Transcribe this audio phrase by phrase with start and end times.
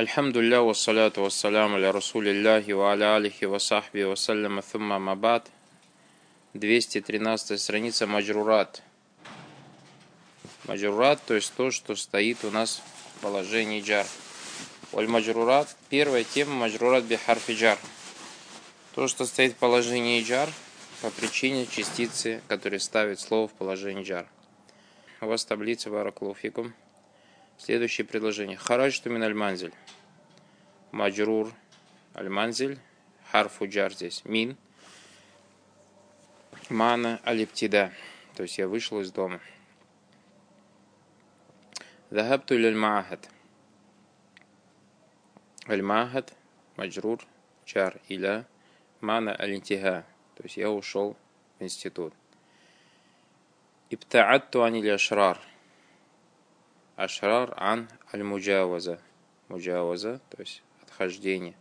[0.00, 5.50] Альхамдулля вассаляту вассаляму аля расулиллахи ва аля алихи ва сахби ва салляма thumма мабад.
[6.54, 8.82] 213 страница Маджрурат.
[10.64, 12.82] Маджрурат, то есть то, что стоит у нас
[13.18, 14.06] в положении джар.
[14.92, 17.78] Валь маджрурат, первая тема маджрурат бихарфи джар.
[18.94, 20.48] То, что стоит в положении джар
[21.02, 24.26] по причине частицы, которая ставит слово в положение джар.
[25.20, 26.72] У вас таблица Баракулуфикум.
[27.62, 28.56] Следующее предложение.
[28.56, 29.74] Хараджту мин аль-манзиль.
[30.92, 31.52] Маджрур
[32.14, 32.78] альманзель.
[33.30, 34.24] Харфу джар здесь.
[34.24, 34.56] Мин.
[36.70, 37.92] Мана алиптида.
[38.34, 39.40] То есть я вышел из дома.
[42.08, 43.28] Захабту лиль маахад.
[45.68, 46.32] Аль-маахад.
[46.76, 47.20] Маджрур.
[47.66, 48.46] Чар иля.
[49.02, 50.06] Мана алинтиха.
[50.34, 51.14] То есть я ушел
[51.58, 52.14] в институт.
[53.90, 55.38] Ибтаатту аниль ашрар.
[57.04, 59.00] Ашрар ан аль-муджаваза.
[59.48, 61.54] Муджаваза, то есть отхождение.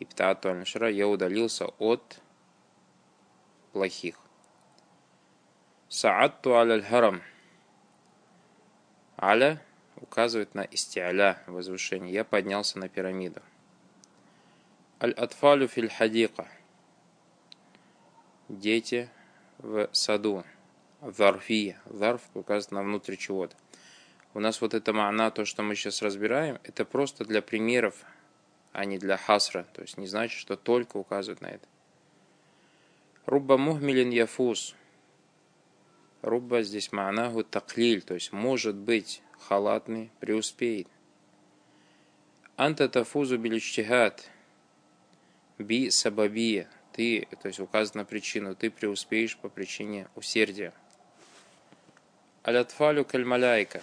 [0.00, 2.20] И птату аль я удалился от
[3.72, 4.16] плохих.
[5.88, 7.22] Саатту аль-харам.
[9.18, 9.62] Аля
[9.96, 12.12] указывает на истиаля, возвышение.
[12.12, 13.40] Я поднялся на пирамиду.
[15.00, 16.46] Аль-атфалю филь хадика.
[18.50, 19.08] Дети
[19.56, 20.44] в саду.
[21.00, 21.80] Зарфия.
[21.86, 23.56] Зарф указывает на внутрь чего-то
[24.34, 27.96] у нас вот эта маана, то, что мы сейчас разбираем, это просто для примеров,
[28.72, 29.66] а не для хасра.
[29.74, 31.66] То есть не значит, что только указывают на это.
[33.26, 34.74] Рубба мухмилин яфус.
[36.22, 40.88] Рубба здесь маанаху таклиль, то есть может быть халатный преуспеет.
[42.56, 44.28] Анта тафузу биличтихат.
[45.58, 46.68] Би сабабия.
[46.92, 50.72] Ты, то есть указана причину, ты преуспеешь по причине усердия.
[52.42, 53.82] Алятфалю кальмаляйка.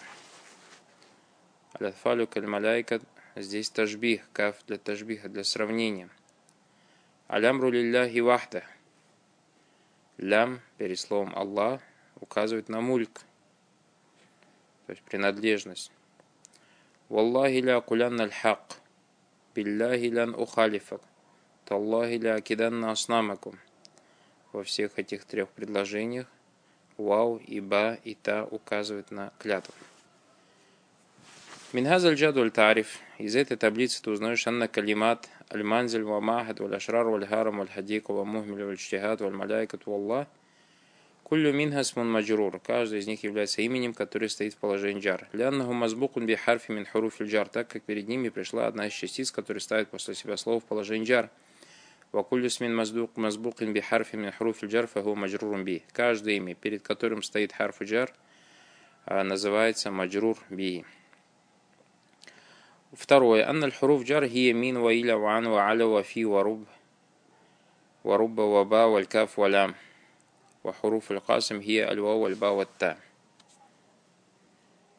[1.79, 3.01] Аляфалю кальмаляйка.
[3.35, 6.09] Здесь тажбих, каф для тажбиха, для сравнения.
[7.27, 8.63] Алямру лилляхи вахда.
[10.17, 11.81] Лям, перед словом Аллах,
[12.19, 13.21] указывает на мульк,
[14.87, 15.91] то есть принадлежность.
[17.09, 18.79] Валлахи ля кулянна аль-хак.
[19.53, 21.01] Билляхи лян ухалифак.
[21.65, 23.59] Таллахи ля акиданна аснамакум.
[24.51, 26.27] Во всех этих трех предложениях
[26.97, 29.73] вау и ба и та указывают на клятву.
[31.73, 32.99] Минхазаль джадуль тариф.
[33.17, 37.67] Из этой таблицы ты узнаешь анна калимат аль-манзиль ва махад валь ашрар валь харам валь
[37.67, 40.27] хадик ва мухмиль валь чтихат валь маляйкат валлах.
[41.23, 42.61] كل منها اسم مجرور.
[42.65, 45.27] Каждый из них является именем, который стоит в положении جر.
[45.33, 47.49] لأنه مسبوق بحرف من حروف الجر.
[47.49, 51.05] Так как перед ними пришла одна из частиц, которая ставит после себя слово в положении
[51.05, 51.29] جر.
[52.13, 55.83] وكل اسم مسبوق مسبوق بحرف من حروف الجر فهو مجرور به.
[55.91, 58.13] Каждое имя, перед которым стоит حرف جر,
[59.05, 60.85] называется маджрур би.
[60.85, 60.85] Второе.
[60.85, 60.85] Анна аль-хуруф джар хия мин ва иля ва ан ва аля ва
[66.03, 66.67] фи ва руб
[68.03, 69.75] ва рубба ва ба ва каф ва лям.
[70.63, 72.97] Ва хуруф аль-касим хия аль ва ва ба ва та.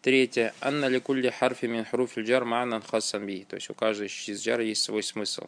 [0.02, 0.52] Третье.
[0.60, 3.44] Анна ли кулли харфи мин хуруф джар ма'нан хасан би.
[3.44, 5.46] То есть у каждой из джар есть свой смысл.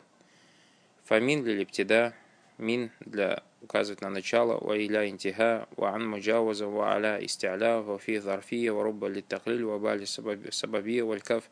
[1.05, 2.15] Фамин для лептида,
[2.57, 7.99] мин для указывать на начало, ва иля интиха, ва ан муджаваза, ва аля истиаля, ва
[7.99, 11.51] фи зарфия, ва рубба ли таклиль, ва бали сабабия, ва каф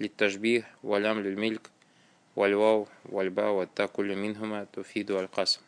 [0.00, 1.70] للتشبيه واللام للملك
[2.36, 5.60] والواو والباء والتا كل минхума туфиду аль-касм.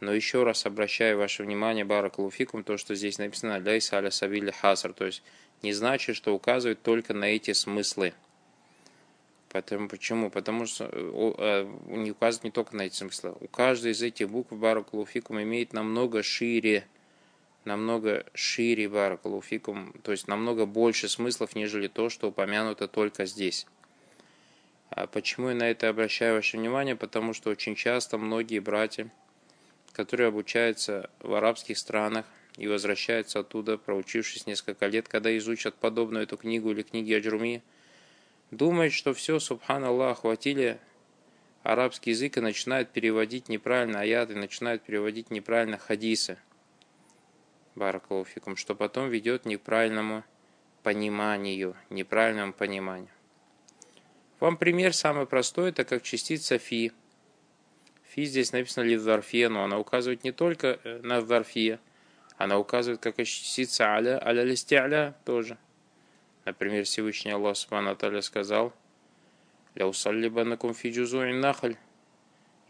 [0.00, 4.50] Но еще раз обращаю ваше внимание, Барак Луфикум, то, что здесь написано «Ляйса аля сабили
[4.50, 5.22] хасар», то есть
[5.62, 8.12] не значит, что указывает только на эти смыслы.
[9.48, 10.28] Потому, почему?
[10.28, 13.34] Потому что э, не указывает не только на эти смыслы.
[13.40, 16.86] У каждой из этих букв Барак Луфикум имеет намного шире
[17.66, 23.66] намного шире баракалуфикум, то есть намного больше смыслов, нежели то, что упомянуто только здесь.
[24.90, 26.96] А почему я на это обращаю ваше внимание?
[26.96, 29.10] Потому что очень часто многие братья,
[29.92, 32.24] которые обучаются в арабских странах
[32.56, 37.62] и возвращаются оттуда, проучившись несколько лет, когда изучат подобную эту книгу или книги Аджруми,
[38.50, 40.78] думают, что все, субханаллах, охватили
[41.64, 46.38] арабский язык и начинают переводить неправильно аяты, начинают переводить неправильно хадисы–
[47.76, 50.24] баракалуфикум, что потом ведет к неправильному
[50.82, 53.10] пониманию, неправильному пониманию.
[54.40, 56.92] Вам пример самый простой, это как частица фи.
[58.04, 61.80] Фи здесь написано лидзарфия, но она указывает не только э, на зарфия,
[62.36, 65.58] она указывает как и частица аля, аля листиаля тоже.
[66.44, 68.72] Например, Всевышний Аллах Субхану Таля сказал,
[69.74, 71.76] «Ля усаллибанакум фи джузуин нахаль»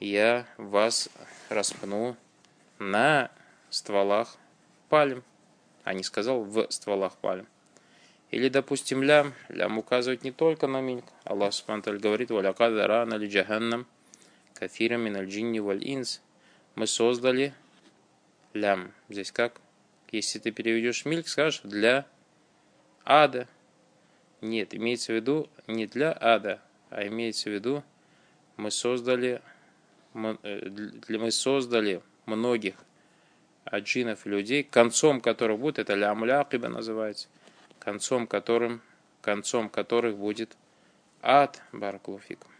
[0.00, 1.08] «Я вас
[1.48, 2.16] распну
[2.78, 3.30] на
[3.70, 4.36] стволах
[4.88, 5.22] пальм,
[5.84, 7.46] а не сказал в стволах пальм.
[8.30, 9.34] Или, допустим, лям.
[9.48, 11.02] Лям указывает не только на мин.
[11.24, 13.86] Аллах Субхану говорит, «Валякад рана ли джаханнам
[14.54, 16.20] кафира мин аль валь инс».
[16.74, 17.54] Мы создали
[18.52, 18.92] лям.
[19.08, 19.60] Здесь как?
[20.10, 22.06] Если ты переведешь мильк, скажешь «для
[23.04, 23.46] ада».
[24.40, 26.60] Нет, имеется в виду не для ада,
[26.90, 27.82] а имеется в виду
[28.56, 29.40] мы создали
[30.12, 30.68] мы, э,
[31.08, 32.76] мы создали многих
[33.65, 37.27] аджинов и людей, концом которых будет, это лямлякиба называется,
[37.79, 38.81] концом которым,
[39.21, 40.57] концом которых будет
[41.21, 42.51] ад баракулуфикум.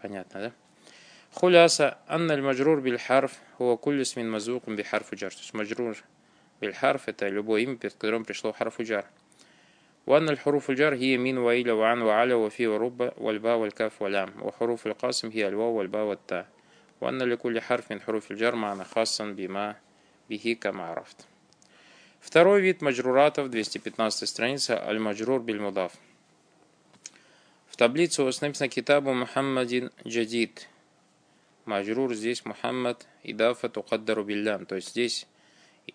[0.00, 0.52] Понятно, да?
[1.32, 5.32] Хуляса анна аль-маджрур биль харф хуа куллю смин мазукум би харфу джар.
[5.32, 5.96] То есть маджрур
[6.60, 9.06] биль харф это любое имя, перед которым пришло харфу джар.
[10.06, 15.30] وأن الحروف الجر هي من وإلى وعن وعلى وفي ورب والباء والكاف واللام وحروف القاسم
[15.30, 16.46] هي الواو والباء والتاء
[17.00, 19.76] وأن لكل حرف من حروف الجر معنى خاصا بما
[20.29, 21.25] бихи камарафт.
[22.19, 25.93] Второй вид маджруратов, 215 страница, аль-маджрур биль-мудаф.
[27.67, 30.67] В таблицу у вас написано китабу Мухаммадин Джадид.
[31.65, 34.65] Маджрур здесь Мухаммад Идафа Тукаддару Биллям.
[34.65, 35.27] То есть здесь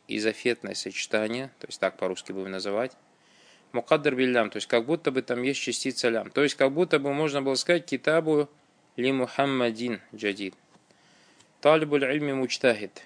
[0.09, 2.93] изофетное сочетание, то есть так по-русски будем называть.
[3.73, 6.31] Мукаддар Биллям, то есть как будто бы там есть частица лям.
[6.31, 8.49] То есть как будто бы можно было сказать китабу
[8.97, 10.55] ли Мухаммадин Джадид.
[11.61, 13.05] Талибуль Ильми Мучтахид.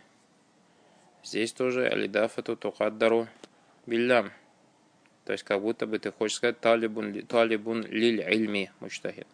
[1.24, 3.28] Здесь тоже алидафату тухаддару
[3.86, 4.32] биллям.
[5.24, 9.26] То есть как будто бы ты хочешь сказать талибун, талибун лиль ильми мучтахид.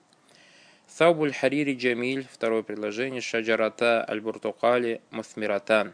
[0.99, 5.93] Таубуль харири джамиль, второе предложение, шаджарата аль-буртукали муthмиратан.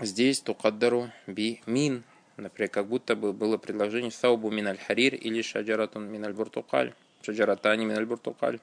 [0.00, 2.04] Здесь тукаддару би мин,
[2.36, 6.92] Например, как будто бы было предложение «Саубу миналь харир» или «Шаджаратун миналь буртукаль».
[7.22, 8.58] «Шаджаратани миналь буртукаль».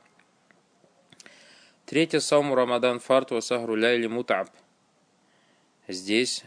[1.86, 4.50] Третье «Сауму Рамадан фарту сахру ляйли мутаб»
[5.92, 6.44] здесь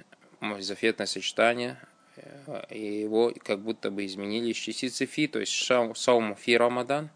[0.60, 1.78] зафетное сочетание,
[2.16, 7.10] э, и его как будто бы изменили из частицы фи, то есть саум фи рамадан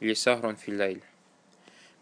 [0.00, 1.02] или сахрон фи лайль.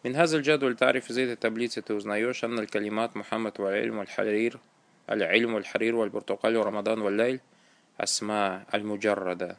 [0.03, 4.61] Минхазаль джадуль тариф из этой таблицы ты узнаешь анналь калимат Мухаммад валь-Ильм аль-Харир
[5.09, 7.41] аль-Ильм аль-Харир валь-Буртукалю рамадан валь-Лайль
[7.97, 9.59] асма аль-Муджаррада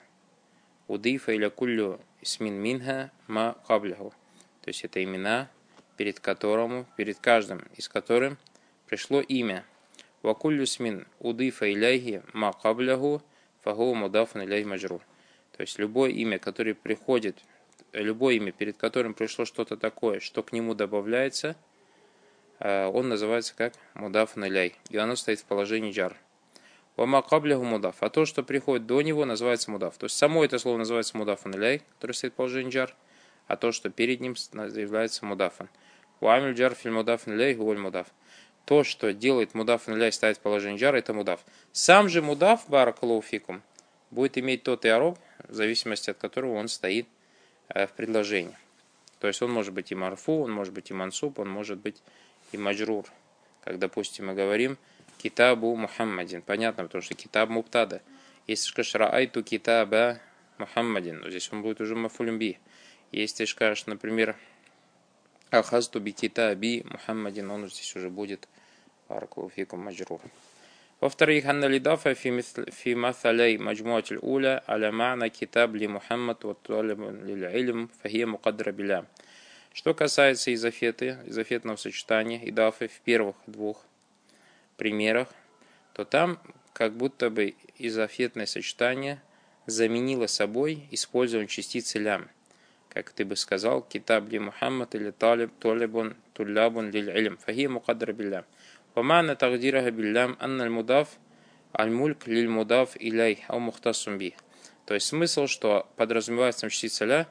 [0.87, 4.13] удифа или куллю смин минха ма каблиху.
[4.61, 5.49] То есть это имена,
[5.97, 8.37] перед которым, перед каждым из которым
[8.87, 9.65] пришло имя–
[10.23, 13.21] Вакуллю смин удыфа иляйхи ма кабляху
[13.63, 15.01] фагу мудафан иляй маджрур.
[15.55, 17.37] То есть любое имя, которое приходит,
[17.93, 21.55] любое имя, перед которым пришло что-то такое, что к нему добавляется,
[22.59, 24.75] э, он называется как мудафан иляй.
[24.89, 26.15] И оно стоит в положении джар.
[26.95, 27.97] Вама кабляху мудаф.
[27.99, 29.97] А то, что приходит до него, называется мудаф.
[29.97, 32.95] То есть само это слово называется мудафан иляй, которое стоит в положении джар,
[33.47, 35.69] а то, что перед ним является мудафан.
[36.19, 38.07] Вамиль джар филь мудафан иляй гуаль мудаф.
[38.67, 41.39] То, что делает мудаф наляй, ставит в положение джар, это мудаф.
[41.71, 43.61] Сам же мудаф, баракалуфикум,
[44.11, 45.15] будет иметь тот и в
[45.47, 47.07] зависимости от которого он стоит
[47.69, 48.57] э, в предложении.
[49.21, 52.03] То есть он может быть и марфу, он может быть и мансуб, он может быть
[52.51, 53.05] и маджрур.
[53.63, 54.77] Как, допустим, мы говорим
[55.17, 56.41] китабу Мухаммадин.
[56.41, 58.01] Понятно, потому что китаб муптада.
[58.47, 60.19] Если скажешь раайту китаба
[60.57, 62.59] Мухаммадин, ну, здесь он будет уже мафулюмби.
[63.13, 64.35] Если скажешь, например,
[65.49, 68.49] Ахазту бикитаби Мухаммадин, он здесь уже будет
[69.07, 70.21] Баракулуфикум Маджрух.
[70.99, 77.49] Во-вторых, Анна Лидафа фи масалей маджмуатиль уля аля ма'на китаб ли Мухаммад ва талиб лил
[77.49, 79.05] илм фахия мукадра биля.
[79.71, 83.85] Что касается изофеты, изофетного сочетания и в первых двух
[84.75, 85.29] примерах,
[85.93, 86.39] то там
[86.73, 89.21] как будто бы изофетное сочетание
[89.65, 92.27] заменило собой использование частицы лям–
[92.96, 97.36] Как ты бы сказал, китаб ли Мухаммад или талиб, толибун, туллябун лиль илм.
[97.38, 98.44] Фахи мукадра биллям.
[98.96, 101.18] ومعنى تقديرها باللام أن المضاف
[101.80, 104.32] الملك للمضاف إليه أو مختص به.
[104.84, 107.28] То есть смысл, что подразумевается частица ля,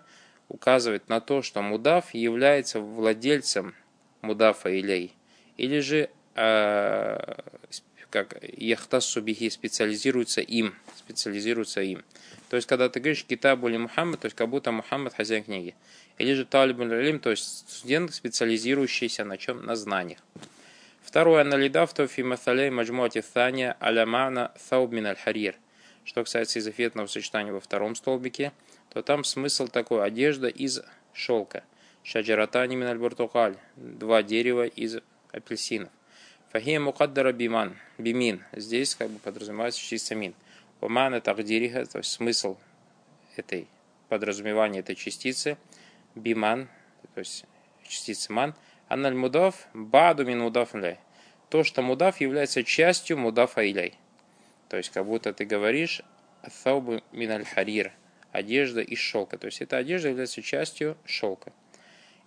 [0.47, 3.75] указывает на то, что мудав является владельцем
[4.21, 5.13] мудафа илей,
[5.57, 7.17] или же э,
[8.24, 12.04] как яхтассу бихи специализируется им, специализируется им.
[12.48, 15.74] То есть, когда ты говоришь китабу или Мухаммад, то есть, как будто Мухаммад хозяин книги.
[16.18, 19.64] Или же талиб алим, то есть, студент, специализирующийся на чем?
[19.64, 20.20] На знаниях.
[21.02, 25.54] Второе, аналидавту фи масалей маджмуати thания алямана сауб мин аль-харир.
[26.04, 28.52] Что касается изофетного сочетания во втором столбике–
[28.96, 30.80] то там смысл такой, одежда из
[31.12, 31.64] шелка.
[32.02, 35.00] Шаджаратани миналь буртукаль, два дерева из
[35.32, 35.90] апельсинов.
[36.50, 40.34] Фахия мукаддара биман, бимин, здесь как бы подразумевается чисто мин.
[40.80, 42.56] Умана тагдириха, то есть смысл
[43.36, 43.66] этой
[44.08, 45.56] подразумевания этой частицы,
[46.14, 46.68] биман,
[47.14, 47.44] то есть
[47.86, 48.54] частицы ман,
[48.88, 50.72] аналь мудав, баду мин мудав
[51.50, 53.94] То, что мудав является частью мудафа иляй.
[54.68, 56.02] То есть, как будто ты говоришь
[56.42, 57.92] Аthаубу миналь харир.
[58.32, 59.38] Одежда из шелка.
[59.38, 61.52] То есть эта одежда является частью шелка.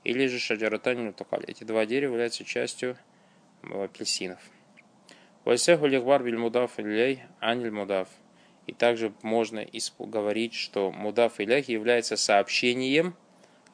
[0.03, 1.43] Или же шаджаратань мутакаль.
[1.47, 2.97] Эти два дерева являются частью
[3.63, 4.39] апельсинов.
[5.45, 8.07] Вайсеху лихбар биль мудаф илей аниль мудаф.
[8.67, 9.65] И также можно
[9.97, 13.15] говорить, что мудаф илях является сообщением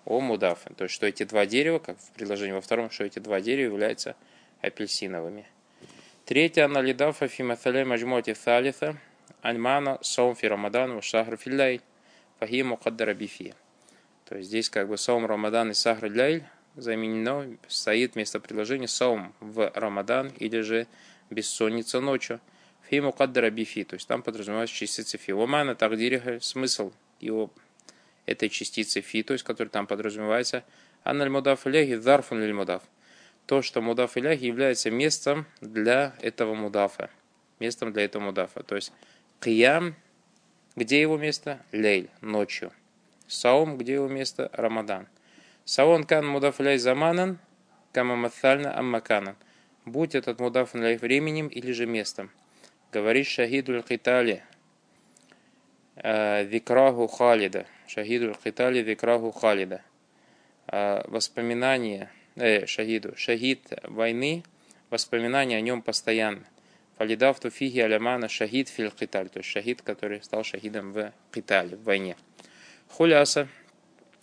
[0.06, 0.72] о мудафе.
[0.77, 3.74] То есть, что эти два дерева, как в предложении во втором, что эти два дерева
[3.74, 4.15] являются
[4.62, 5.46] апельсиновыми.
[6.25, 8.96] Третье, аналидафа фиматалей маджмоти thalitha
[9.42, 11.82] альмана сом фи рамадан ва шахр филляй
[12.39, 13.54] фахи мукаддара бифи.
[14.27, 16.44] То есть здесь как бы сом рамадан и сахр ляйль
[16.75, 20.88] заменено, стоит вместо предложения сом в рамадан или же
[21.29, 22.39] бессонница ночью.
[22.89, 25.34] Фи мукаддара бифи, то есть там подразумевается частица фи.
[25.34, 27.51] Вамана тагдириха, смысл его
[28.25, 30.63] этой частицы фи, то есть который там подразумевается,
[31.03, 32.84] аналь мудаф иляхи зарфун лиль мудаф.
[33.46, 37.10] То, что мудаф иляхи является местом для этого мудафа.
[37.60, 38.63] Местом для этого мудафа.
[38.63, 38.91] То есть
[39.39, 39.96] киям,
[40.75, 41.63] где его место?
[41.72, 42.72] Лейль, ночью.
[43.27, 44.50] Саум, где его место?
[44.53, 45.08] Рамадан.
[45.65, 47.39] Саон кан мудаф иляхи заманан,
[47.91, 49.36] кама маттальна аммаканан.
[49.86, 52.31] Будь этот мудаф иляхи временем или же местом.
[52.91, 54.43] Говорит шахидуль китали,
[55.95, 57.65] Викраху Халида.
[57.88, 59.81] Шахиду Китали Викраху Халида.
[60.67, 64.43] Воспоминания, э, шахиду, шахид войны,
[64.89, 66.43] воспоминания о нем постоянно.
[66.98, 71.84] Фалидав туфиги алямана шахид фил киталь, то есть шахид, который стал шахидом в китале, в
[71.84, 72.17] войне.
[72.89, 73.48] Хуляса.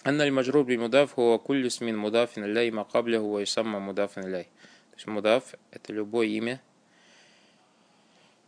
[0.05, 4.47] أن المجرور بمضاف هو كل اسم مضاف إليه ما قبله ويسمى مضاف إليه.
[4.97, 6.59] То есть мудаф – это любое имя,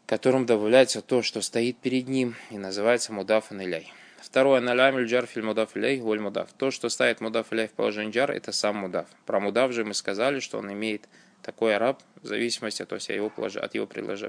[0.08, 3.94] которым добавляется то, что стоит перед ним, и называется мудаф иляй.
[4.20, 6.52] Второе, налямиль джар филь мудаф иляй, воль мудаф.
[6.58, 9.06] То, что ставит мудаф иляй в положение джар, это сам мудаф.
[9.28, 11.08] Про мудаф же мы сказали, что он имеет
[11.44, 13.86] такой араб в зависимости от, его, от его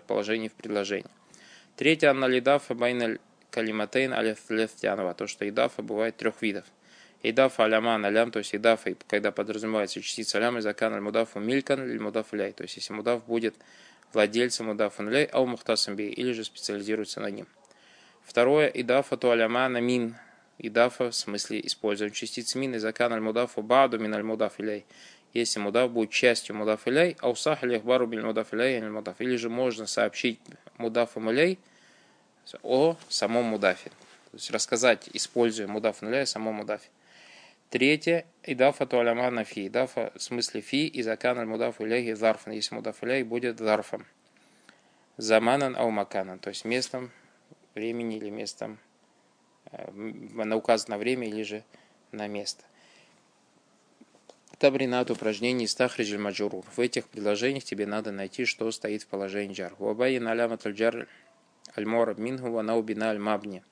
[0.07, 1.09] положения в предложении.
[1.75, 3.19] Третье, аналидафа байналь
[3.51, 5.15] калиматейн алифлефтянова.
[5.15, 6.67] То, что идафа бывает трех видов.
[7.24, 11.90] Идафа аляман алям, то есть идафа, когда подразумевается частица алям, из акан аль мудафу милькан
[11.90, 12.52] или мудаф иляй.
[12.52, 13.56] То есть если мудаф будет
[14.14, 17.48] владельцем удафан лей, ау мухтасам или же специализируется на ним.
[18.24, 20.16] Второе, идафа туаляма на мин.
[20.58, 24.86] Идафа в смысле используем частицы мин из акан аль мудафу баду мин аль мудаф илей.
[25.34, 29.20] Если мудаф будет частью мудаф илей, аусах или ахбару бин мудаф или мудаф.
[29.20, 30.40] Или же можно сообщить
[30.78, 31.60] мудафу илей
[32.64, 33.90] о самом мудафе.
[33.90, 36.88] То есть рассказать, используя мудаф илей о самом мудафе.
[37.70, 39.68] Третье, идафа туаляма на фи.
[39.68, 42.54] Идафа в смысле фи и закан аль мудаф иляхи зарфан.
[42.54, 44.06] Если мудаф будет зарфом.
[45.18, 46.40] Заманан ау маканан.
[46.40, 47.12] То есть местом,
[47.74, 48.78] времени или местом,
[49.72, 51.64] э, на указанное время или же
[52.12, 52.64] на место.
[54.58, 56.64] Табринат упражнений стахриджель маджурур.
[56.76, 59.74] В этих предложениях тебе надо найти, что стоит в положении джар.
[59.80, 61.08] Уабайи налямат аль-джар
[61.78, 63.64] аль-мора минху ва наубина аль-мабни.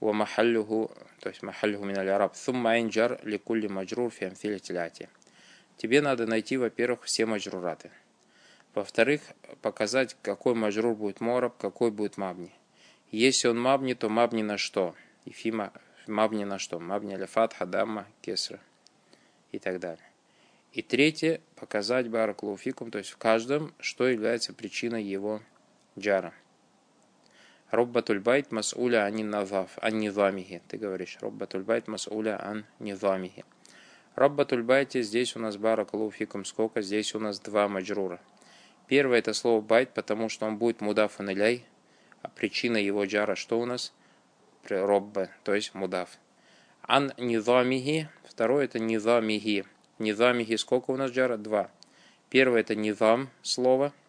[0.00, 0.90] ومحله
[1.20, 5.08] то есть محله من العرب ثم инджар لكل مجرور في أمثلة الآتية
[5.76, 7.90] Тебе надо найти, во-первых, все маджрураты.
[8.74, 9.22] Во-вторых,
[9.62, 12.52] показать, какой маджрур будет мораб, какой будет мабни.
[13.10, 14.94] Если он мабни, то мабни на что?
[15.24, 15.72] И фима
[16.06, 16.78] мабни на что?
[16.78, 18.60] Мабни аляфат, хадамма, кесра
[19.52, 20.04] и так далее.
[20.72, 25.40] И третье, показать бараклауфикум, то есть в каждом, что является причиной его
[25.98, 26.34] джара.
[27.71, 30.61] Роббатуль байт масуля ани назаф, ан низамихи.
[30.67, 33.43] Ты говоришь, Роббатуль байт масуля ан низамихи.
[34.15, 36.81] Роббатуль байте здесь у нас баракалуфикум сколько?
[36.81, 38.21] Здесь у нас два маджрура.
[38.87, 41.65] Первое это слово байт, потому что он будет мудаф иляй,
[42.21, 43.93] а причина его джара что у нас?
[44.69, 46.19] Робба, то есть мудаф.
[46.83, 49.65] Ан низамихи, второе это низамихи.
[49.97, 51.37] Низамихи сколько у нас джара?
[51.37, 51.71] Два.
[52.29, 53.91] Первое это низам слово–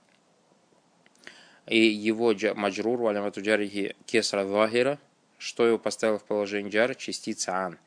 [1.66, 4.99] и его маджрур валямату джарихи кесра захира,
[5.38, 7.78] что его поставил в положение джар, частица ан.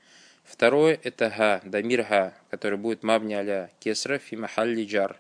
[0.44, 5.18] Второе это га, дамир га, который будет мабни аля кесра фи махалли джар.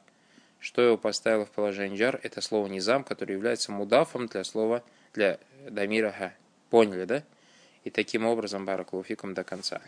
[0.59, 5.39] Что его поставило в положение джар, это слово низам, который является мудафом для слова, для
[5.69, 6.33] дамира га.
[6.69, 7.23] Поняли, да?
[7.85, 9.81] И таким образом баракулуфикум до конца.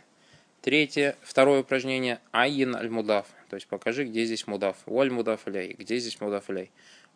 [0.62, 3.26] Третье, второе упражнение, айин аль-мудаф.
[3.50, 4.78] То есть покажи, где здесь мудаф.
[4.86, 5.76] Уаль мудаф аляй.
[5.78, 6.72] Где здесь мудаф аляй?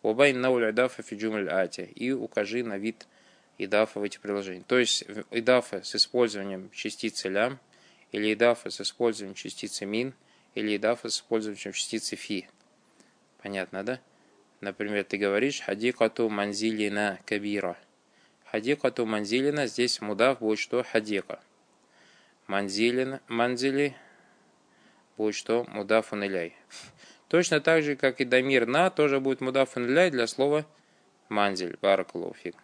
[0.06, 1.90] Убайн науль идафа фиджумль ати.
[1.96, 3.08] И укажи на вид
[3.58, 4.64] идафа в эти приложения.
[4.68, 7.60] То есть идафа с использованием частицы лям,
[8.12, 10.14] или идафа с использованием частицы мин,
[10.54, 12.48] или идафа с использованием частицы фи.
[13.42, 14.00] Понятно, да?
[14.62, 17.76] Например, ты говоришь хадикату манзилина кабира.
[18.52, 20.84] Хадикату манзилина, здесь мудав будет что?
[20.84, 21.40] Хадика.
[22.46, 23.96] Манзилин, манзили
[25.18, 25.64] будет что?
[25.64, 26.56] Мудафун иляй.
[27.28, 30.66] Точно так же, как и дамир на, тоже будет мудафан ляй для слова
[31.30, 32.56] манзель, баракалуфик.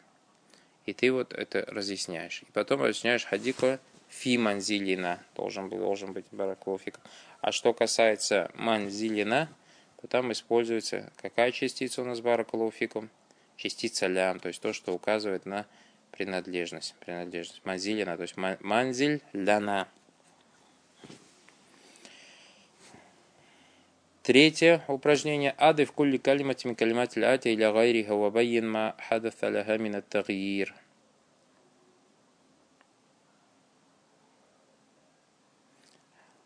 [0.86, 2.41] И ты вот это разъясняешь.
[2.41, 5.24] И потом разъясняешь хадика фи манзилина.
[5.36, 7.00] Должен, должен быть бараклофик.
[7.39, 9.50] А что касается манзилина,
[10.01, 13.10] то там используется какая частица у нас бараклофиком?
[13.58, 15.68] Частица лям, то есть то, что указывает на
[16.12, 16.96] принадлежность.
[17.00, 17.62] принадлежность.
[17.63, 19.88] Манзилина, то есть манзиль ляна.
[24.24, 25.56] Третье упражнение.
[25.58, 30.75] Ады в кулли калиматими калимат ати или гайриха вабайин ма хадафа лаха мина тагир.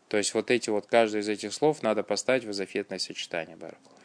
[0.08, 3.56] То есть вот эти вот, каждый из этих слов надо поставить в изофетное сочетание.
[3.56, 4.00] Баракулов.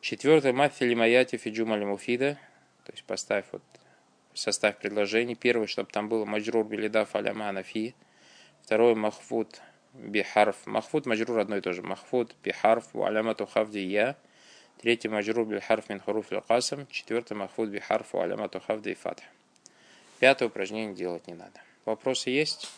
[0.00, 0.54] Четвертое.
[0.54, 2.38] Мафили маяти фиджумали муфида.
[2.84, 3.62] То есть поставь вот
[4.32, 5.34] состав предложений.
[5.34, 7.94] Первый, чтобы там было маджрур билидаф аляма фи.
[8.62, 8.94] Второе.
[8.94, 9.60] Махфуд
[9.94, 10.56] бихарф.
[10.66, 11.82] Махфуд, маджрур одно и то же.
[11.82, 14.16] Махфуд бихарф у алямату хавди я.
[14.80, 16.86] Третий маджрур бихарф мин харуф касам.
[16.90, 19.22] Четвертый махфуд бихарф у алямату хавди фатх.
[20.18, 21.60] Пятое упражнение делать не надо.
[21.84, 22.70] Вопросы есть?